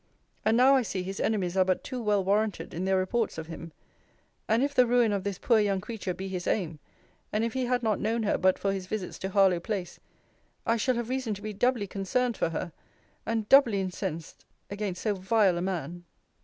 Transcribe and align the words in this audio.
* 0.23 0.45
And 0.45 0.57
now 0.57 0.73
I 0.73 0.81
see, 0.81 1.03
his 1.03 1.19
enemies 1.19 1.55
are 1.55 1.63
but 1.63 1.83
too 1.83 2.01
well 2.01 2.23
warranted 2.23 2.73
in 2.73 2.85
their 2.85 2.97
reports 2.97 3.37
of 3.37 3.45
him: 3.45 3.71
and, 4.47 4.63
if 4.63 4.73
the 4.73 4.87
ruin 4.87 5.11
of 5.13 5.23
this 5.23 5.37
poor 5.37 5.59
young 5.59 5.79
creature 5.79 6.15
be 6.15 6.27
his 6.27 6.47
aim, 6.47 6.79
and 7.31 7.43
if 7.43 7.53
he 7.53 7.65
had 7.65 7.83
not 7.83 7.99
known 7.99 8.23
her 8.23 8.35
but 8.39 8.57
for 8.57 8.73
his 8.73 8.87
visits 8.87 9.19
to 9.19 9.29
Harlowe 9.29 9.59
place, 9.59 9.99
I 10.65 10.75
shall 10.75 10.95
have 10.95 11.09
reason 11.09 11.35
to 11.35 11.41
be 11.43 11.53
doubly 11.53 11.85
concerned 11.85 12.35
for 12.35 12.49
her; 12.49 12.71
and 13.27 13.47
doubly 13.47 13.79
incensed 13.79 14.43
against 14.71 15.03
so 15.03 15.13
vile 15.13 15.55
a 15.59 15.61
man. 15.61 16.05